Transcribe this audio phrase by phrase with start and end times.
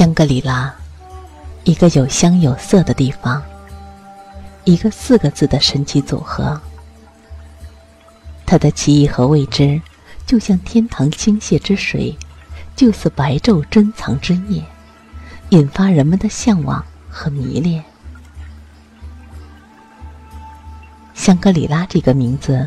[0.00, 0.74] 香格里拉，
[1.64, 3.42] 一个有香有色的地方，
[4.64, 6.58] 一个四个字的神奇组合。
[8.46, 9.78] 它的奇异和未知，
[10.24, 12.16] 就像天堂倾泻之水，
[12.74, 14.64] 就似白昼珍藏之夜，
[15.50, 17.84] 引发人们的向往和迷恋。
[21.12, 22.66] 香格里拉这个名字，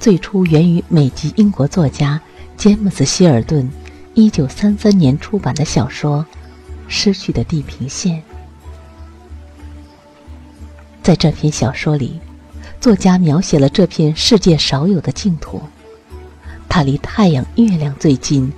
[0.00, 2.18] 最初源于美籍英国作家
[2.56, 3.70] 詹姆斯·希尔顿
[4.14, 6.24] 一九三三年出版的小说。
[6.88, 8.22] 失去的地平线，
[11.02, 12.20] 在这篇小说里，
[12.80, 15.60] 作家描写了这片世界少有的净土。
[16.68, 18.52] 它离太阳、月亮最近，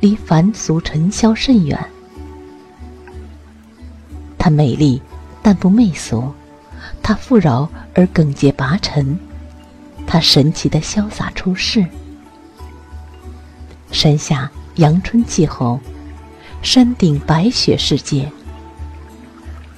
[0.00, 1.78] 离凡俗尘嚣甚远。
[4.38, 5.02] 它美丽，
[5.42, 6.32] 但不媚俗；
[7.02, 9.16] 它富饶而耿洁拔尘；
[10.06, 11.84] 它神奇的潇洒出世。
[13.90, 15.78] 山下阳春气候。
[16.62, 18.30] 山顶白雪世界，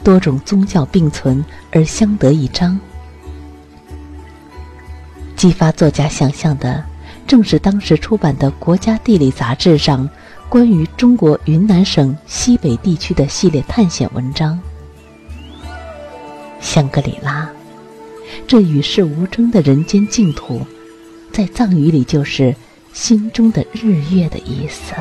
[0.03, 2.79] 多种宗教并存而相得益彰。
[5.37, 6.85] 激发作家想象的，
[7.27, 10.09] 正是当时出版的《国家地理》杂志上
[10.49, 14.59] 关于中国云南省西北地区的系列探险文章。
[16.61, 17.49] 香格里拉，
[18.47, 20.67] 这与世无争的人间净土，
[21.33, 22.55] 在藏语里就是
[22.93, 24.95] “心中的日月”的意思。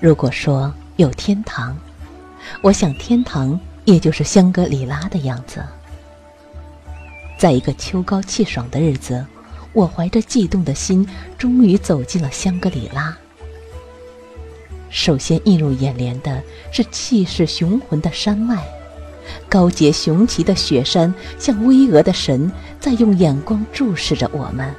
[0.00, 1.76] 如果说有天堂，
[2.62, 5.60] 我想天堂也就是香格里拉的样子。
[7.36, 9.26] 在一个秋高气爽的日子，
[9.72, 11.04] 我怀着悸动的心，
[11.36, 13.16] 终于走进了香格里拉。
[14.88, 18.64] 首先映入眼帘的是气势雄浑的山脉，
[19.48, 24.72] 高洁雄奇的雪山像巍峨的神，在用眼光注视着我们。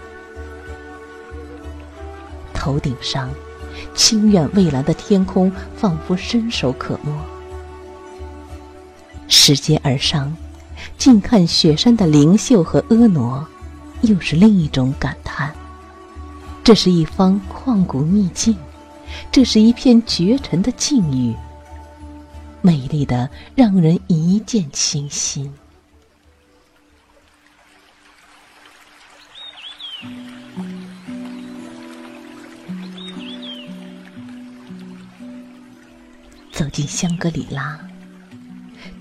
[2.53, 3.29] 头顶上。
[3.93, 7.13] 清远蔚蓝的天空仿佛伸手可摸，
[9.27, 10.35] 拾阶而上，
[10.97, 13.47] 近看雪山的灵秀和婀娜，
[14.01, 15.53] 又是另一种感叹。
[16.63, 18.55] 这是一方旷古秘境，
[19.31, 21.35] 这是一片绝尘的境遇，
[22.61, 25.51] 美丽的让人一见倾心。
[36.79, 37.77] 进香格里拉，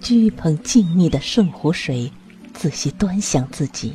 [0.02, 2.10] 掬一捧静谧的圣湖水，
[2.52, 3.92] 仔细端详自己。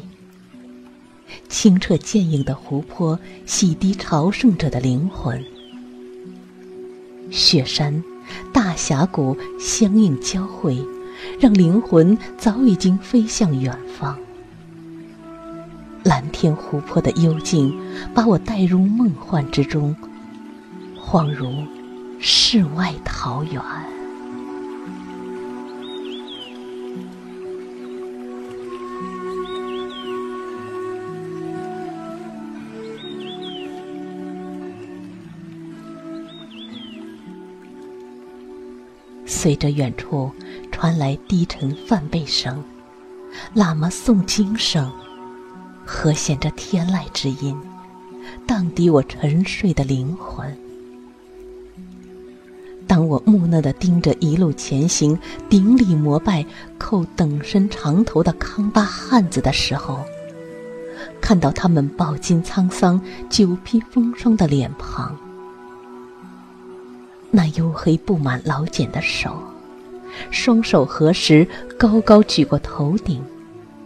[1.49, 5.43] 清澈见影的湖泊洗涤朝圣者的灵魂，
[7.29, 8.01] 雪山、
[8.53, 10.81] 大峡谷相应交汇，
[11.37, 14.17] 让灵魂早已经飞向远方。
[16.03, 17.77] 蓝天湖泊的幽静，
[18.13, 19.93] 把我带入梦幻之中，
[20.97, 21.82] 恍如。
[22.25, 23.61] 世外桃源。
[39.25, 40.31] 随着远处
[40.71, 42.63] 传来低沉梵呗声、
[43.53, 44.89] 喇嘛诵经声，
[45.85, 47.59] 和弦着天籁之音，
[48.47, 50.62] 荡涤我沉睡的灵魂。
[52.93, 55.17] 当我木讷地盯着一路前行、
[55.49, 56.45] 顶礼膜拜、
[56.79, 60.05] 叩等身长头的康巴汉子的时候，
[61.19, 63.01] 看到他们饱经沧桑、
[63.31, 65.17] 久披风霜的脸庞，
[67.31, 69.41] 那黝黑布满老茧的手，
[70.29, 71.47] 双手合十，
[71.79, 73.23] 高高举过头顶，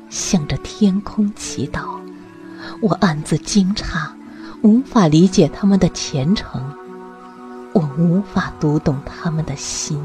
[0.09, 1.97] 向着天空祈祷，
[2.81, 4.09] 我暗自惊诧，
[4.63, 6.61] 无法理解他们的虔诚。
[7.77, 10.03] 我无法读懂他们的心，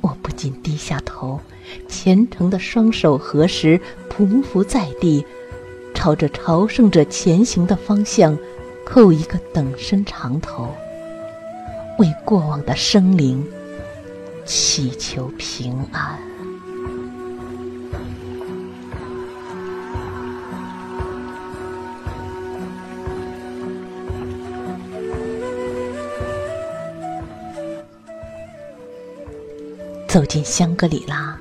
[0.00, 1.40] 我不禁低下头，
[1.88, 5.26] 虔诚的双手合十，匍匐在地，
[5.92, 8.38] 朝着朝圣者前行的方向
[8.86, 10.72] 叩一个等身长头，
[11.98, 13.44] 为过往的生灵
[14.44, 16.16] 祈求平安。
[30.14, 31.36] 走进香格里拉，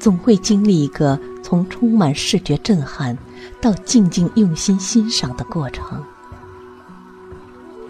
[0.00, 3.14] 总会经历一个从充满视觉震撼
[3.60, 6.02] 到静静用心欣赏的过程。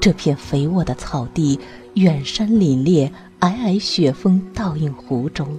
[0.01, 1.61] 这片肥沃的草地，
[1.95, 3.09] 远山凛冽，
[3.39, 5.57] 皑皑雪峰倒映湖中。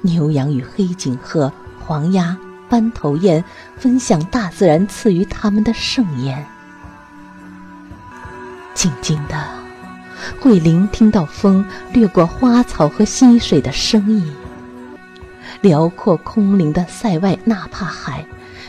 [0.00, 1.52] 牛羊与黑颈鹤、
[1.84, 2.38] 黄鸭、
[2.70, 3.44] 斑头雁
[3.76, 6.42] 分享大自然赐予它们的盛宴，
[8.72, 9.57] 静静的。
[10.40, 14.32] 会聆听到风掠过花草和溪水的声音。
[15.60, 18.24] 辽阔空灵的塞外纳帕海，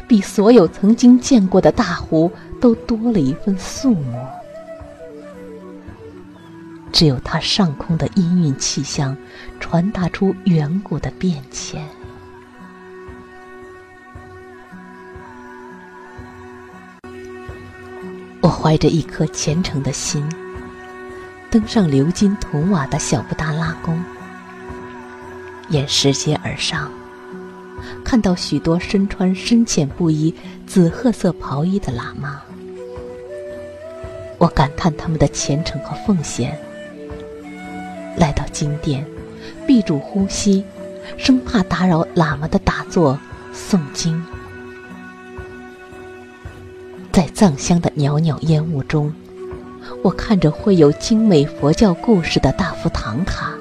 [0.07, 4.25] 比所有曾经见过的大湖都多了一份肃穆。
[6.91, 9.15] 只有它上空的氤氲气象，
[9.59, 11.87] 传达出远古的变迁。
[18.41, 20.27] 我怀着一颗虔诚的心。
[21.51, 23.99] 登上鎏金铜瓦的小布达拉宫，
[25.69, 26.91] 沿石阶而上，
[28.05, 30.33] 看到许多身穿深浅不一、
[30.67, 32.43] 紫褐色袍衣的喇嘛，
[34.37, 36.55] 我感叹他们的虔诚和奉献。
[38.15, 39.03] 来到金殿，
[39.65, 40.63] 闭住呼吸，
[41.17, 43.19] 生怕打扰喇嘛的打坐
[43.55, 44.23] 诵经。
[47.11, 49.11] 在藏香的袅袅烟雾中。
[50.01, 53.53] 我看着绘有精美佛教故事的大佛唐卡，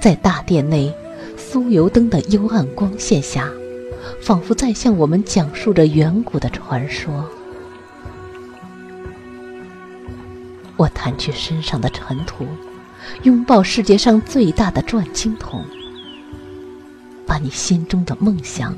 [0.00, 0.92] 在大殿内
[1.36, 3.50] 酥油灯的幽暗光线下，
[4.22, 7.28] 仿佛在向我们讲述着远古的传说。
[10.76, 12.46] 我弹去身上的尘土，
[13.24, 15.62] 拥抱世界上最大的转经筒，
[17.26, 18.74] 把你心中的梦想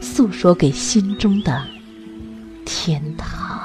[0.00, 1.62] 诉说给心中的
[2.64, 3.55] 天堂。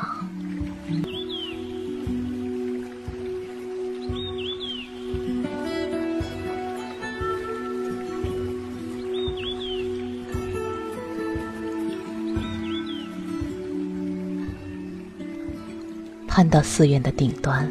[16.31, 17.69] 攀到寺院的顶端，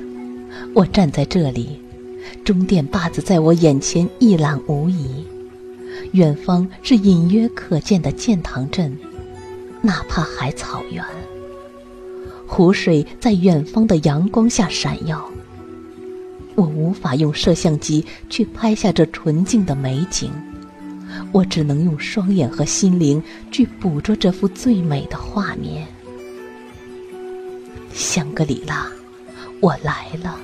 [0.75, 1.81] 我站在这里，
[2.45, 5.25] 中殿坝子在我眼前一览无遗。
[6.13, 8.95] 远方是隐约可见的建塘镇，
[9.81, 11.03] 纳帕海草原。
[12.47, 15.27] 湖水在远方的阳光下闪耀。
[16.55, 20.31] 我无法用摄像机去拍下这纯净的美景，
[21.33, 25.87] 我只能用双眼和心灵去捕捉这幅最美的画面。
[27.93, 28.87] 香格里拉，
[29.61, 30.37] 我来了。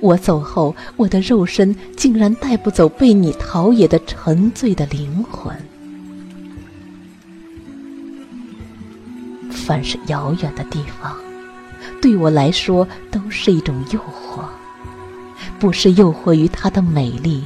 [0.00, 5.54] 我走后，我的肉身竟然带不走被你陶冶的沉醉的灵魂。
[9.50, 11.16] 凡是遥远的地方，
[12.00, 14.44] 对我来说都是一种诱惑，
[15.60, 17.44] 不是诱惑于它的美丽，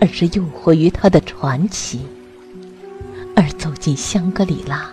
[0.00, 2.00] 而是诱惑于它的传奇。
[3.34, 4.90] 而走进香格里拉。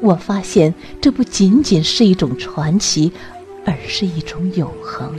[0.00, 3.12] 我发现，这不仅仅是一种传奇，
[3.64, 5.14] 而是一种永恒。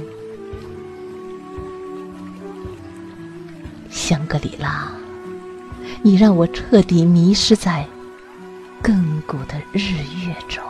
[3.90, 4.92] 香格里拉，
[6.02, 7.85] 你让我彻底迷失在
[8.83, 10.63] 亘古的日月中。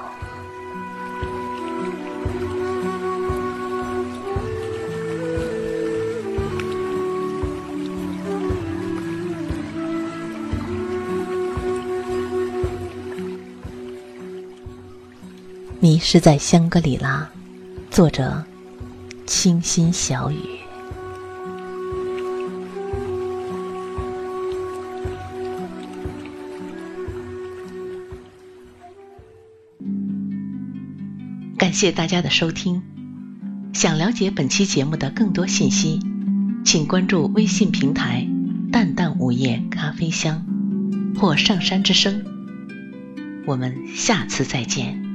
[15.98, 17.28] 迷失在香格里拉，
[17.90, 18.44] 作者：
[19.26, 20.38] 清新小雨。
[31.58, 32.84] 感谢大家的收听。
[33.74, 36.00] 想了解本期节目的更多信息，
[36.64, 38.28] 请关注微信平台
[38.72, 40.46] “淡淡午夜咖啡香”
[41.18, 42.24] 或“上山之声”。
[43.48, 45.07] 我们下次再见。